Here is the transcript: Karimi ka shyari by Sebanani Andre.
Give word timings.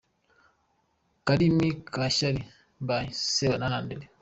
Karimi 1.25 1.69
ka 1.93 2.05
shyari 2.15 2.41
by 2.87 3.05
Sebanani 3.33 3.75
Andre. 3.79 4.03